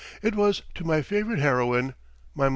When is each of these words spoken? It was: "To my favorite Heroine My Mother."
It 0.23 0.33
was: 0.33 0.63
"To 0.73 0.83
my 0.83 1.03
favorite 1.03 1.37
Heroine 1.37 1.93
My 2.33 2.45
Mother." 2.45 2.49